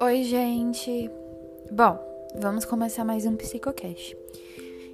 [0.00, 1.10] Oi, gente.
[1.72, 1.98] Bom,
[2.36, 4.16] vamos começar mais um Psicocast.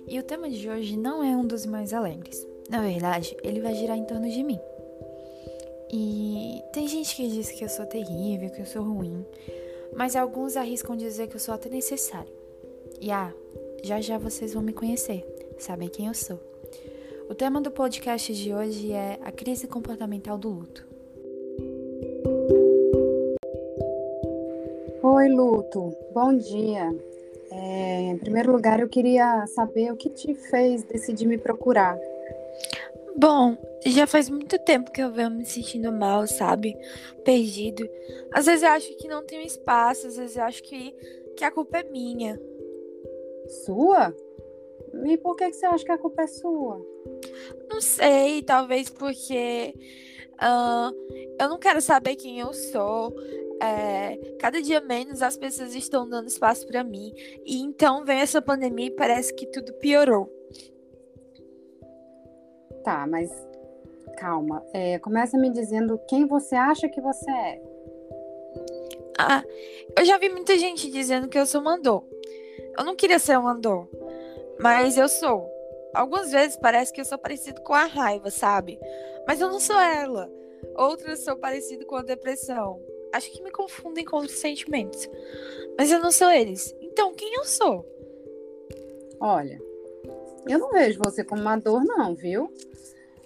[0.08, 2.46] E o tema de hoje não é um dos mais alegres.
[2.70, 4.58] Na verdade, ele vai girar em torno de mim.
[5.92, 9.27] E tem gente que diz que eu sou terrível, que eu sou ruim,
[9.95, 12.32] mas alguns arriscam dizer que eu sou até necessário.
[12.98, 13.30] E ah,
[13.82, 15.23] já já vocês vão me conhecer,
[15.59, 16.41] sabem quem eu sou.
[17.29, 20.93] O tema do podcast de hoje é a crise comportamental do luto.
[25.25, 25.96] Oi, Luto.
[26.12, 26.94] Bom dia.
[27.50, 31.98] É, em primeiro lugar, eu queria saber o que te fez decidir me procurar.
[33.17, 36.77] Bom, já faz muito tempo que eu venho me sentindo mal, sabe?
[37.25, 37.89] Perdido.
[38.34, 40.95] Às vezes eu acho que não tenho espaço, às vezes eu acho que,
[41.39, 42.39] que a culpa é minha.
[43.65, 44.15] Sua?
[45.06, 46.84] E por que, que você acha que a culpa é sua?
[47.70, 49.75] Não sei, talvez porque
[50.34, 50.95] uh,
[51.41, 53.15] eu não quero saber quem eu sou
[53.61, 57.12] é, cada dia menos as pessoas estão dando espaço para mim.
[57.45, 60.31] E então vem essa pandemia e parece que tudo piorou.
[62.83, 63.31] Tá, mas
[64.19, 64.65] calma.
[64.73, 67.62] É, começa me dizendo quem você acha que você é.
[69.19, 69.43] Ah,
[69.97, 72.05] eu já vi muita gente dizendo que eu sou mandor.
[72.77, 73.89] Eu não queria ser um mandor,
[74.61, 75.48] mas eu sou.
[75.95, 78.81] Algumas vezes parece que eu sou parecido com a raiva, sabe?
[79.27, 80.28] Mas eu não sou ela.
[80.77, 82.81] Outras sou parecido com a depressão
[83.15, 85.09] acho que me confundem com outros sentimentos.
[85.79, 86.75] Mas eu não sou eles.
[86.81, 87.87] Então, quem eu sou?
[89.21, 89.61] Olha,
[90.48, 92.53] eu não vejo você como uma dor, não, viu?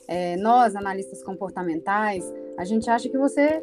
[0.06, 2.24] É, nós, analistas comportamentais,
[2.56, 3.62] a gente acha que você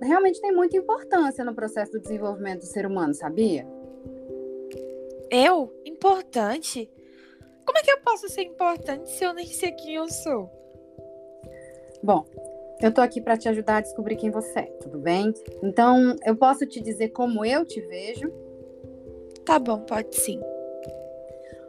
[0.00, 3.66] realmente tem muita importância no processo do desenvolvimento do ser humano, sabia?
[5.30, 5.72] Eu?
[5.84, 6.88] Importante?
[7.64, 10.50] Como é que eu posso ser importante se eu nem sei quem eu sou?
[12.02, 12.26] Bom,
[12.80, 15.32] eu tô aqui para te ajudar a descobrir quem você é, tudo bem?
[15.62, 18.32] Então, eu posso te dizer como eu te vejo?
[19.44, 20.40] Tá bom, pode sim.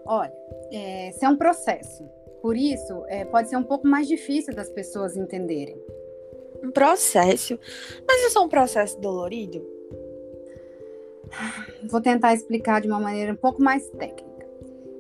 [0.06, 0.34] Olha,
[0.72, 2.04] é, é um processo.
[2.42, 5.78] Por isso, é, pode ser um pouco mais difícil das pessoas entenderem.
[6.64, 7.60] Um processo?
[8.08, 9.66] Mas isso é um processo dolorido?
[11.90, 14.46] Vou tentar explicar de uma maneira um pouco mais técnica.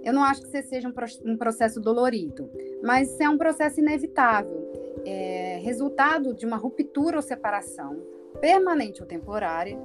[0.03, 2.49] Eu não acho que você seja um, um processo dolorido,
[2.83, 4.64] mas é um processo inevitável
[5.05, 8.01] é, resultado de uma ruptura ou separação,
[8.39, 9.79] permanente ou temporária,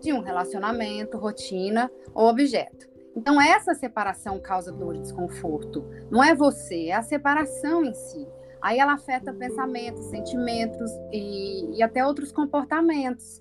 [0.00, 2.88] de um relacionamento, rotina ou objeto.
[3.16, 5.84] Então, essa separação causa dor e desconforto.
[6.10, 8.26] Não é você, é a separação em si.
[8.60, 13.38] Aí ela afeta pensamentos, sentimentos e, e até outros comportamentos.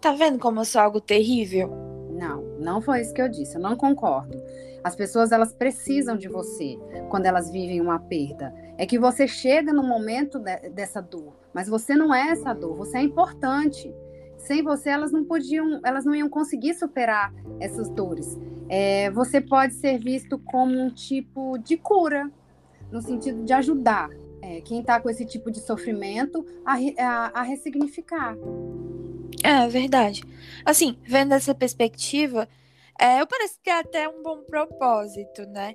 [0.00, 1.70] Tá vendo como eu sou algo terrível?
[2.10, 4.42] Não, não foi isso que eu disse, eu não concordo.
[4.82, 6.76] As pessoas elas precisam de você
[7.08, 8.52] quando elas vivem uma perda.
[8.82, 12.76] É que você chega no momento de, dessa dor, mas você não é essa dor,
[12.76, 13.94] você é importante.
[14.36, 18.36] Sem você elas não podiam, elas não iam conseguir superar essas dores.
[18.68, 22.28] É, você pode ser visto como um tipo de cura,
[22.90, 24.10] no sentido de ajudar
[24.42, 28.36] é, quem está com esse tipo de sofrimento a, a, a ressignificar.
[29.44, 30.24] É verdade.
[30.64, 32.48] Assim, vendo essa perspectiva,
[33.00, 35.72] é, eu pareço ter até um bom propósito, né?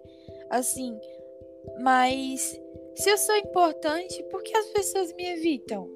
[0.50, 1.00] Assim,
[1.82, 2.60] mas
[2.98, 5.88] se eu sou importante, por que as pessoas me evitam?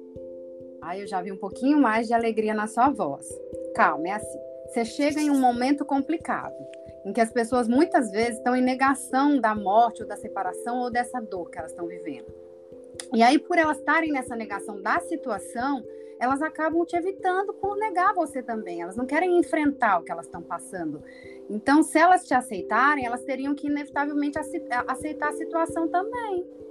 [0.80, 3.28] Aí eu já vi um pouquinho mais de alegria na sua voz.
[3.74, 4.38] Calma, é assim.
[4.68, 6.54] Você chega em um momento complicado,
[7.04, 10.90] em que as pessoas muitas vezes estão em negação da morte ou da separação ou
[10.90, 12.32] dessa dor que elas estão vivendo.
[13.12, 15.84] E aí, por elas estarem nessa negação da situação,
[16.20, 18.80] elas acabam te evitando por negar você também.
[18.80, 21.02] Elas não querem enfrentar o que elas estão passando.
[21.50, 26.61] Então, se elas te aceitarem, elas teriam que inevitavelmente aceitar a situação também.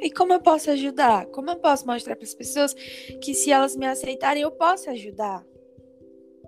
[0.00, 1.26] E como eu posso ajudar?
[1.26, 5.44] Como eu posso mostrar para as pessoas que se elas me aceitarem, eu posso ajudar?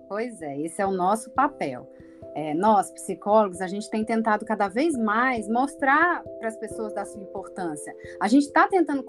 [0.07, 1.89] Pois é, esse é o nosso papel
[2.35, 7.05] é, nós, psicólogos, a gente tem tentado cada vez mais mostrar para as pessoas da
[7.05, 7.95] sua importância.
[8.19, 9.03] A gente está tentando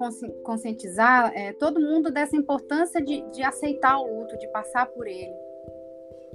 [0.45, 5.35] conscientizar é, todo mundo dessa importância de, de aceitar o luto, de passar por ele.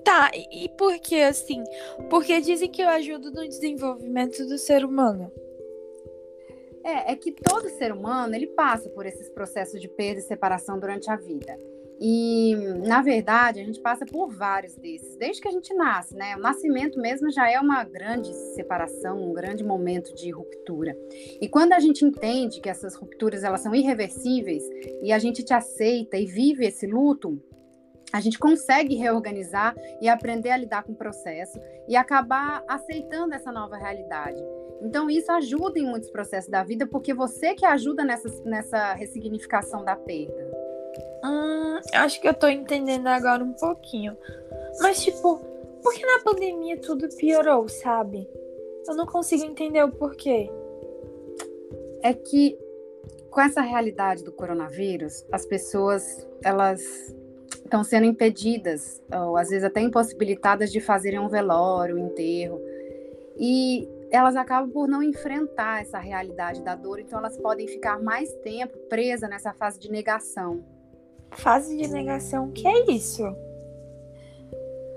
[0.04, 1.64] Tá, e por que assim?
[2.10, 5.32] Porque dizem que eu ajudo no desenvolvimento do ser humano.
[6.84, 10.80] É, é que todo ser humano ele passa por esses processos de perda e separação
[10.80, 11.58] durante a vida.
[12.04, 12.56] E,
[12.88, 16.36] na verdade, a gente passa por vários desses, desde que a gente nasce, né?
[16.36, 20.98] O nascimento mesmo já é uma grande separação, um grande momento de ruptura.
[21.40, 24.64] E quando a gente entende que essas rupturas elas são irreversíveis
[25.04, 27.40] e a gente te aceita e vive esse luto,
[28.12, 33.52] a gente consegue reorganizar e aprender a lidar com o processo e acabar aceitando essa
[33.52, 34.42] nova realidade.
[34.82, 39.86] Então, isso ajuda em muitos processos da vida, porque você que ajuda nessa, nessa ressignificação
[39.86, 40.52] da perda.
[41.24, 44.18] Hum, acho que eu tô entendendo agora um pouquinho.
[44.80, 45.40] Mas, tipo,
[45.82, 48.30] Porque na pandemia tudo piorou, sabe?
[48.88, 50.50] Eu não consigo entender o porquê.
[52.04, 52.58] É que
[53.30, 56.82] com essa realidade do coronavírus, as pessoas elas
[57.64, 62.60] estão sendo impedidas, ou às vezes até impossibilitadas de fazerem um velório, um enterro.
[63.38, 68.32] E elas acabam por não enfrentar essa realidade da dor, então elas podem ficar mais
[68.44, 70.64] tempo presas nessa fase de negação.
[71.32, 73.24] Fase de negação, que é isso?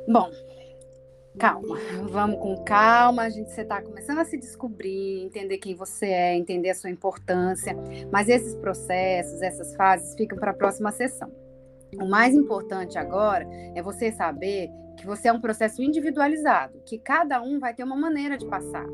[0.08, 0.28] Bom,
[1.38, 1.78] calma,
[2.10, 3.22] vamos com calma.
[3.22, 6.90] A gente você está começando a se descobrir, entender quem você é, entender a sua
[6.90, 7.76] importância.
[8.10, 11.30] Mas esses processos, essas fases ficam para a próxima sessão.
[12.00, 17.42] O mais importante agora é você saber que você é um processo individualizado, que cada
[17.42, 18.86] um vai ter uma maneira de passar.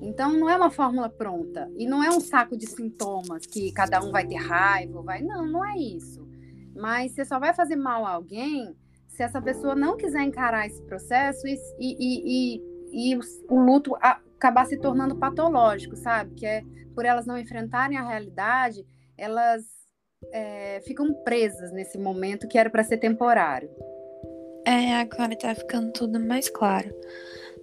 [0.00, 4.02] Então não é uma fórmula pronta e não é um saco de sintomas que cada
[4.02, 6.26] um vai ter raiva, vai não, não é isso.
[6.74, 8.76] Mas você só vai fazer mal a alguém
[9.08, 13.18] se essa pessoa não quiser encarar esse processo e, e, e, e
[13.48, 16.34] o luto acabar se tornando patológico, sabe?
[16.34, 16.62] Que é
[16.94, 18.86] por elas não enfrentarem a realidade,
[19.16, 19.64] elas
[20.32, 23.70] é, ficam presas nesse momento que era para ser temporário.
[24.66, 26.92] É, agora tá ficando tudo mais claro.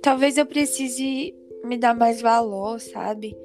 [0.02, 1.36] Talvez eu precise
[1.66, 3.38] me dar mais valor, sabe?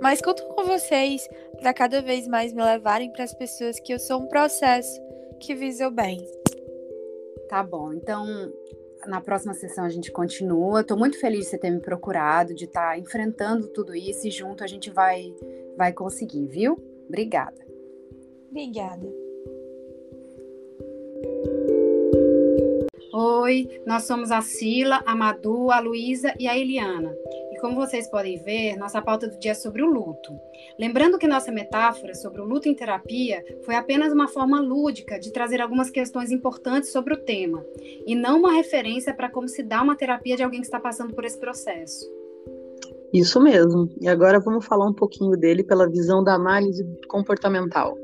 [0.00, 1.28] Mas conto com vocês
[1.58, 5.00] para cada vez mais me levarem para as pessoas que eu sou um processo
[5.40, 6.24] que visa o bem.
[7.48, 7.92] Tá bom.
[7.92, 8.24] Então,
[9.06, 10.82] na próxima sessão a gente continua.
[10.82, 14.30] Estou muito feliz de você ter me procurado, de estar tá enfrentando tudo isso e
[14.30, 15.34] junto a gente vai
[15.76, 16.78] vai conseguir, viu?
[17.08, 17.66] Obrigada.
[18.48, 19.08] Obrigada.
[23.14, 27.14] Oi, nós somos a Sila, a Madu, a Luísa e a Eliana.
[27.52, 30.32] E como vocês podem ver, nossa pauta do dia é sobre o luto.
[30.78, 35.30] Lembrando que nossa metáfora sobre o luto em terapia foi apenas uma forma lúdica de
[35.30, 37.62] trazer algumas questões importantes sobre o tema,
[38.06, 41.14] e não uma referência para como se dá uma terapia de alguém que está passando
[41.14, 42.10] por esse processo.
[43.12, 43.90] Isso mesmo.
[44.00, 47.94] E agora vamos falar um pouquinho dele pela visão da análise comportamental.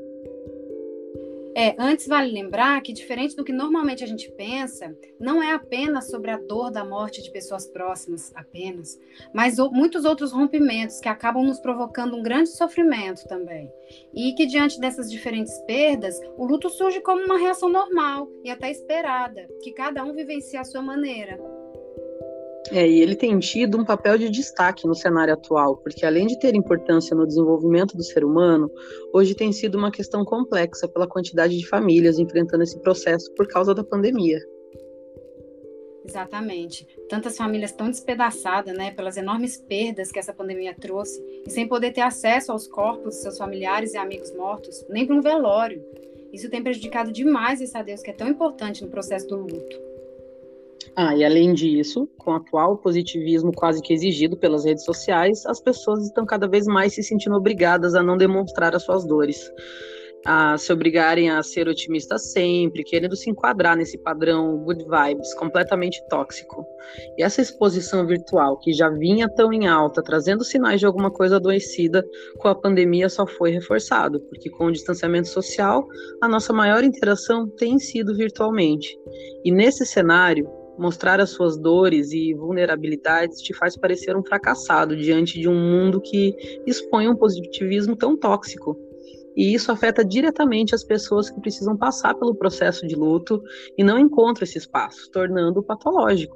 [1.55, 6.09] É, antes vale lembrar que, diferente do que normalmente a gente pensa, não é apenas
[6.09, 8.99] sobre a dor da morte de pessoas próximas, apenas,
[9.33, 13.71] mas muitos outros rompimentos que acabam nos provocando um grande sofrimento também.
[14.13, 18.69] E que, diante dessas diferentes perdas, o luto surge como uma reação normal e até
[18.69, 21.39] esperada, que cada um vivencia à sua maneira.
[22.71, 26.37] É, e ele tem tido um papel de destaque no cenário atual, porque além de
[26.39, 28.69] ter importância no desenvolvimento do ser humano,
[29.13, 33.73] hoje tem sido uma questão complexa pela quantidade de famílias enfrentando esse processo por causa
[33.73, 34.39] da pandemia.
[36.05, 36.87] Exatamente.
[37.07, 41.91] Tantas famílias tão despedaçadas, né, pelas enormes perdas que essa pandemia trouxe, e sem poder
[41.91, 45.83] ter acesso aos corpos de seus familiares e amigos mortos, nem para um velório.
[46.31, 49.88] Isso tem prejudicado demais esse adeus que é tão importante no processo do luto.
[51.01, 55.61] Ah, e além disso, com o atual positivismo quase que exigido pelas redes sociais, as
[55.61, 59.49] pessoas estão cada vez mais se sentindo obrigadas a não demonstrar as suas dores,
[60.25, 66.05] a se obrigarem a ser otimistas sempre, querendo se enquadrar nesse padrão good vibes completamente
[66.09, 66.65] tóxico.
[67.17, 71.37] E essa exposição virtual, que já vinha tão em alta, trazendo sinais de alguma coisa
[71.37, 72.05] adoecida,
[72.39, 75.87] com a pandemia só foi reforçado, porque com o distanciamento social,
[76.21, 78.99] a nossa maior interação tem sido virtualmente.
[79.45, 85.39] E nesse cenário, mostrar as suas dores e vulnerabilidades te faz parecer um fracassado diante
[85.39, 86.33] de um mundo que
[86.65, 88.77] expõe um positivismo tão tóxico.
[89.35, 93.41] E isso afeta diretamente as pessoas que precisam passar pelo processo de luto
[93.77, 96.35] e não encontram esse espaço, tornando-o patológico.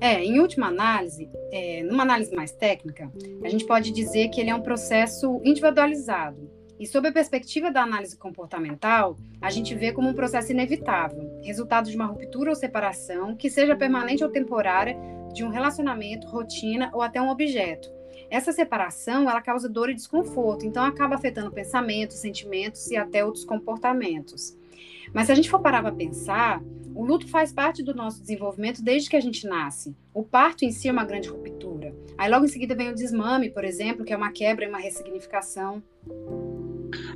[0.00, 3.10] É, em última análise, é, numa análise mais técnica,
[3.42, 6.50] a gente pode dizer que ele é um processo individualizado,
[6.84, 11.88] e sob a perspectiva da análise comportamental, a gente vê como um processo inevitável, resultado
[11.88, 14.94] de uma ruptura ou separação, que seja permanente ou temporária,
[15.32, 17.90] de um relacionamento, rotina ou até um objeto.
[18.28, 23.46] Essa separação, ela causa dor e desconforto, então acaba afetando pensamentos, sentimentos e até outros
[23.46, 24.54] comportamentos.
[25.10, 26.62] Mas se a gente for parar para pensar,
[26.94, 29.96] o luto faz parte do nosso desenvolvimento desde que a gente nasce.
[30.12, 31.94] O parto em si é uma grande ruptura.
[32.18, 34.78] Aí logo em seguida vem o desmame, por exemplo, que é uma quebra e uma
[34.78, 35.82] ressignificação.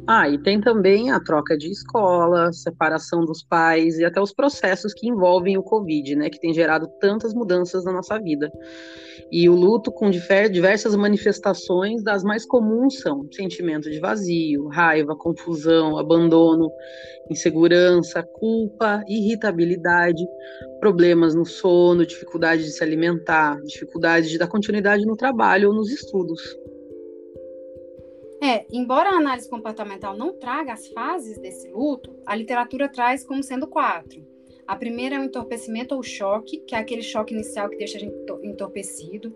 [0.07, 4.95] Ah, e tem também a troca de escola, separação dos pais e até os processos
[4.95, 8.51] que envolvem o Covid, né, que tem gerado tantas mudanças na nossa vida.
[9.31, 15.99] E o luto com diversas manifestações, das mais comuns são sentimento de vazio, raiva, confusão,
[15.99, 16.71] abandono,
[17.31, 20.27] insegurança, culpa, irritabilidade,
[20.81, 25.91] problemas no sono, dificuldade de se alimentar, dificuldade de dar continuidade no trabalho ou nos
[25.91, 26.41] estudos.
[28.41, 33.43] É, embora a análise comportamental não traga as fases desse luto, a literatura traz como
[33.43, 34.25] sendo quatro.
[34.67, 38.01] A primeira é o entorpecimento ou choque, que é aquele choque inicial que deixa a
[38.01, 39.35] gente entorpecido.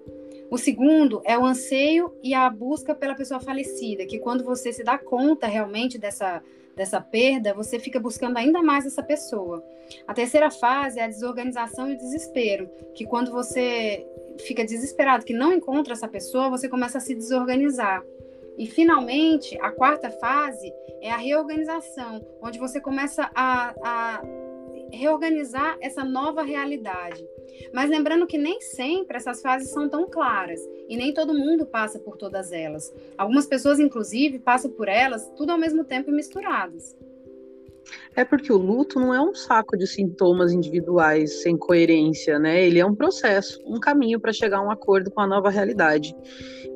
[0.51, 4.85] O segundo é o anseio e a busca pela pessoa falecida, que quando você se
[4.85, 6.43] dá conta realmente dessa,
[6.77, 9.65] dessa perda, você fica buscando ainda mais essa pessoa.
[10.07, 14.07] A terceira fase é a desorganização e o desespero, que quando você
[14.47, 18.03] fica desesperado que não encontra essa pessoa, você começa a se desorganizar.
[18.59, 24.23] E finalmente, a quarta fase é a reorganização, onde você começa a, a
[24.93, 27.27] reorganizar essa nova realidade.
[27.73, 31.99] Mas lembrando que nem sempre essas fases são tão claras e nem todo mundo passa
[31.99, 32.93] por todas elas.
[33.17, 36.97] Algumas pessoas, inclusive, passam por elas tudo ao mesmo tempo e misturadas.
[38.15, 42.65] É porque o luto não é um saco de sintomas individuais sem coerência, né?
[42.65, 46.15] Ele é um processo, um caminho para chegar a um acordo com a nova realidade.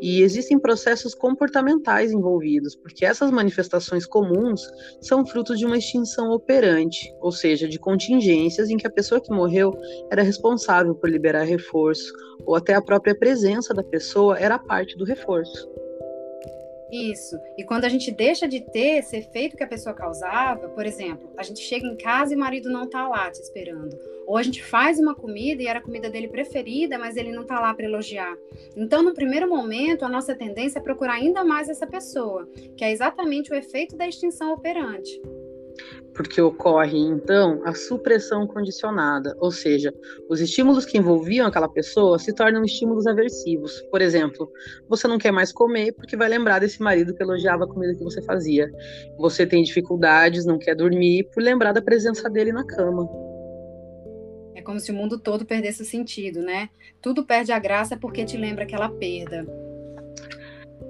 [0.00, 4.60] E existem processos comportamentais envolvidos, porque essas manifestações comuns
[5.00, 9.32] são frutos de uma extinção operante, ou seja, de contingências em que a pessoa que
[9.32, 9.75] morreu
[10.10, 12.12] era responsável por liberar reforço,
[12.44, 15.86] ou até a própria presença da pessoa era parte do reforço.
[16.90, 17.37] Isso.
[17.59, 21.33] E quando a gente deixa de ter esse efeito que a pessoa causava, por exemplo,
[21.37, 23.99] a gente chega em casa e o marido não tá lá te esperando.
[24.26, 27.45] Ou a gente faz uma comida e era a comida dele preferida, mas ele não
[27.45, 28.37] tá lá para elogiar.
[28.76, 32.93] Então, no primeiro momento, a nossa tendência é procurar ainda mais essa pessoa, que é
[32.93, 35.21] exatamente o efeito da extinção operante
[36.16, 39.92] porque ocorre então a supressão condicionada, ou seja,
[40.28, 43.82] os estímulos que envolviam aquela pessoa se tornam estímulos aversivos.
[43.90, 44.50] Por exemplo,
[44.88, 48.02] você não quer mais comer porque vai lembrar desse marido que elogiava a comida que
[48.02, 48.70] você fazia.
[49.18, 53.06] Você tem dificuldades, não quer dormir por lembrar da presença dele na cama.
[54.54, 56.70] É como se o mundo todo perdesse o sentido, né?
[57.02, 59.65] Tudo perde a graça porque te lembra aquela perda.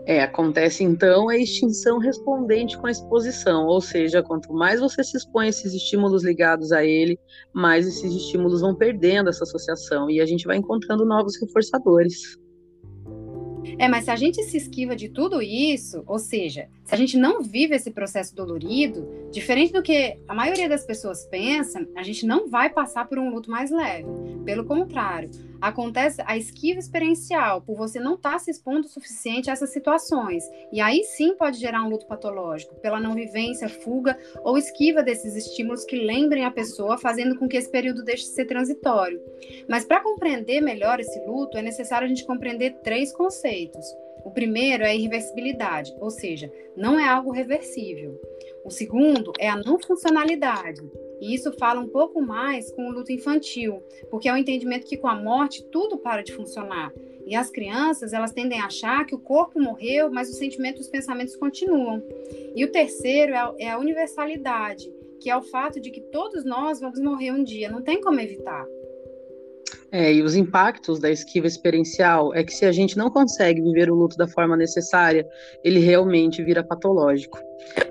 [0.08, 5.16] É, acontece então a extinção respondente com a exposição, ou seja, quanto mais você se
[5.16, 7.18] expõe a esses estímulos ligados a ele,
[7.52, 12.38] mais esses estímulos vão perdendo essa associação e a gente vai encontrando novos reforçadores.
[13.78, 17.18] É, mas se a gente se esquiva de tudo isso, ou seja, se a gente
[17.18, 22.24] não vive esse processo dolorido, diferente do que a maioria das pessoas pensa, a gente
[22.24, 24.06] não vai passar por um luto mais leve.
[24.44, 29.50] Pelo contrário, acontece a esquiva experiencial, por você não estar tá se expondo o suficiente
[29.50, 30.44] a essas situações.
[30.72, 35.34] E aí sim pode gerar um luto patológico, pela não vivência, fuga ou esquiva desses
[35.34, 39.20] estímulos que lembrem a pessoa, fazendo com que esse período deixe de ser transitório.
[39.68, 43.84] Mas para compreender melhor esse luto, é necessário a gente compreender três conceitos.
[44.24, 48.20] O primeiro é a irreversibilidade, ou seja, não é algo reversível.
[48.64, 50.82] O segundo é a não funcionalidade,
[51.20, 54.96] e isso fala um pouco mais com o luto infantil, porque é o entendimento que
[54.96, 56.92] com a morte tudo para de funcionar.
[57.26, 60.84] E as crianças, elas tendem a achar que o corpo morreu, mas os sentimentos e
[60.84, 62.02] os pensamentos continuam.
[62.54, 66.44] E o terceiro é a, é a universalidade, que é o fato de que todos
[66.44, 68.64] nós vamos morrer um dia, não tem como evitar.
[69.92, 73.90] É, e os impactos da esquiva experiencial é que se a gente não consegue viver
[73.90, 75.26] o luto da forma necessária,
[75.62, 77.38] ele realmente vira patológico.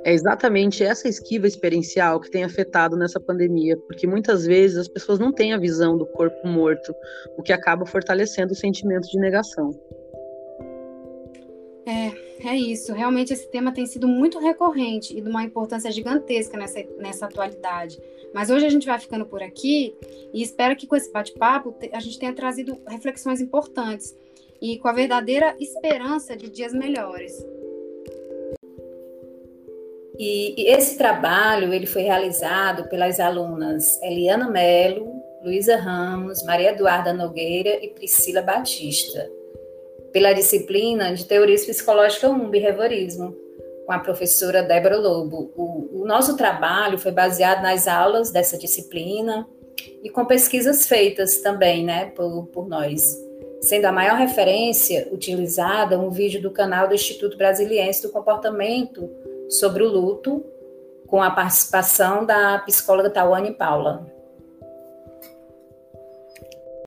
[0.03, 5.19] É exatamente essa esquiva experiencial que tem afetado nessa pandemia, porque muitas vezes as pessoas
[5.19, 6.93] não têm a visão do corpo morto,
[7.37, 9.71] o que acaba fortalecendo o sentimento de negação.
[11.87, 12.93] É, é isso.
[12.93, 17.99] Realmente esse tema tem sido muito recorrente e de uma importância gigantesca nessa, nessa atualidade.
[18.33, 19.95] Mas hoje a gente vai ficando por aqui
[20.33, 24.15] e espero que com esse bate-papo a gente tenha trazido reflexões importantes
[24.61, 27.33] e com a verdadeira esperança de dias melhores.
[30.17, 37.83] E, esse trabalho ele foi realizado pelas alunas Eliana Melo, Luísa Ramos, Maria Eduarda Nogueira
[37.83, 39.29] e Priscila Batista,
[40.15, 43.35] pela disciplina de Teoria Psicológica 1, Behaviorismo,
[43.85, 45.51] com a professora Débora Lobo.
[45.57, 49.45] O, o nosso trabalho foi baseado nas aulas dessa disciplina
[50.01, 53.03] e com pesquisas feitas também, né, por, por nós.
[53.59, 59.09] Sendo a maior referência utilizada um vídeo do canal do Instituto Brasiliense do Comportamento
[59.49, 60.45] sobre o luto,
[61.07, 64.14] com a participação da psicóloga Tawane Paula.